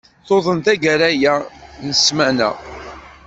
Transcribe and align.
Tuḍen 0.27 0.59
tagara-ya 0.65 1.35
n 1.85 1.87
ssmana. 1.97 2.49